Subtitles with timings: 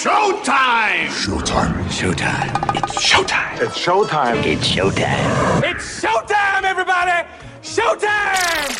[0.00, 1.08] showtime!
[1.08, 1.74] Showtime.
[1.90, 2.74] Showtime.
[2.74, 3.60] It's showtime.
[3.60, 4.42] It's showtime.
[4.46, 5.62] It's showtime.
[5.62, 7.28] It's showtime, everybody!
[7.62, 8.70] Showtime!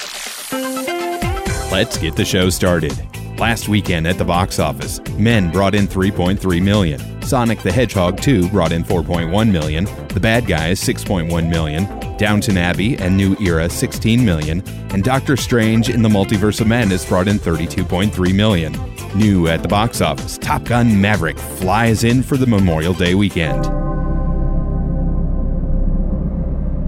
[1.71, 2.99] Let's get the show started.
[3.39, 7.23] Last weekend at the box office, Men brought in 3.3 million.
[7.23, 9.85] Sonic the Hedgehog 2 brought in 4.1 million.
[10.09, 11.85] The Bad Guys 6.1 million.
[12.17, 14.63] Downton Abbey and New Era 16 million.
[14.95, 18.73] And Doctor Strange in the Multiverse of Madness brought in 32.3 million.
[19.15, 23.65] New at the box office, Top Gun Maverick flies in for the Memorial Day weekend.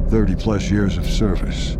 [0.09, 1.77] 30 plus years of service.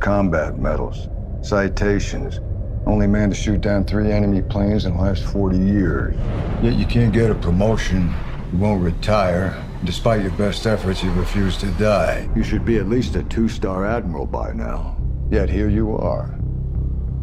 [0.00, 1.08] Combat medals,
[1.42, 2.40] citations.
[2.86, 6.16] Only man to shoot down three enemy planes in the last 40 years.
[6.62, 8.12] Yet you can't get a promotion,
[8.52, 9.62] you won't retire.
[9.84, 12.28] Despite your best efforts, you refuse to die.
[12.34, 14.96] You should be at least a two star admiral by now.
[15.30, 16.36] Yet here you are,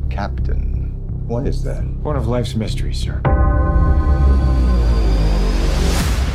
[0.10, 0.85] Captain.
[1.28, 1.84] Why is that?
[2.04, 3.20] One of life's mysteries, sir.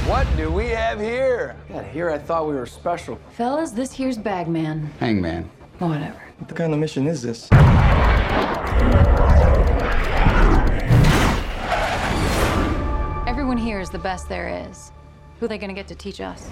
[0.08, 1.54] What do we have here?
[1.68, 3.16] God, here I thought we were special.
[3.36, 4.90] Fellas, this here's Bagman.
[4.98, 5.48] Hangman.
[5.78, 6.20] Whatever.
[6.38, 7.48] What kind of mission is this?
[13.28, 14.90] Everyone here is the best there is.
[15.38, 16.50] Who are they gonna get to teach us?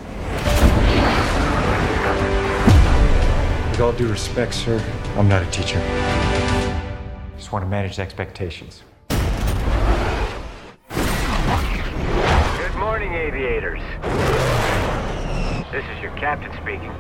[3.73, 4.81] With all due respect, sir,
[5.17, 6.78] I'm not a teacher.
[7.49, 8.83] Just want to manage expectations.
[9.09, 9.17] Good
[12.75, 13.81] morning, aviators.
[15.73, 16.91] This is your captain speaking.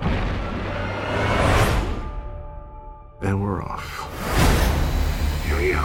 [3.21, 4.09] And we're off.
[5.45, 5.85] Here we go.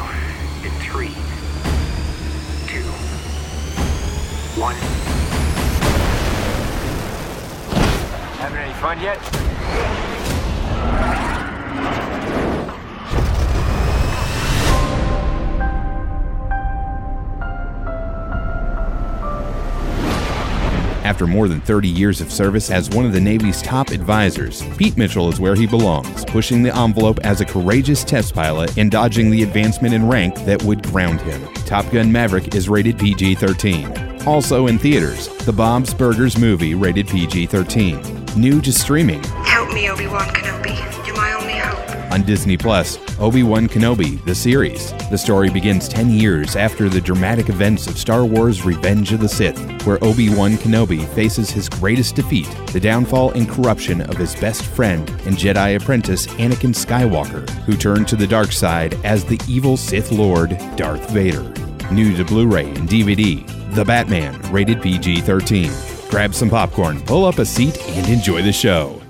[0.64, 1.14] In three,
[2.70, 2.88] two,
[4.58, 4.76] one.
[8.40, 9.20] Having any fun yet?
[21.04, 24.96] After more than 30 years of service as one of the Navy's top advisors, Pete
[24.96, 29.30] Mitchell is where he belongs, pushing the envelope as a courageous test pilot and dodging
[29.30, 31.44] the advancement in rank that would ground him.
[31.66, 34.22] Top Gun Maverick is rated PG 13.
[34.26, 38.00] Also in theaters, the Bob's Burgers movie rated PG 13.
[38.38, 41.06] New to streaming Help me, Obi-Wan Kenobi.
[41.06, 41.93] You're my only hope.
[42.14, 44.94] On Disney Plus, Obi-Wan Kenobi, the series.
[45.10, 49.28] The story begins 10 years after the dramatic events of Star Wars Revenge of the
[49.28, 54.64] Sith, where Obi-Wan Kenobi faces his greatest defeat, the downfall and corruption of his best
[54.64, 59.76] friend and Jedi apprentice Anakin Skywalker, who turned to the dark side as the evil
[59.76, 61.52] Sith Lord Darth Vader.
[61.92, 63.44] New to Blu-ray and DVD,
[63.74, 66.12] The Batman, rated PG-13.
[66.12, 69.03] Grab some popcorn, pull up a seat, and enjoy the show.